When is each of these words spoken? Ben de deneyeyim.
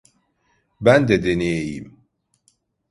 Ben 0.81 1.07
de 1.07 1.23
deneyeyim. 1.23 1.97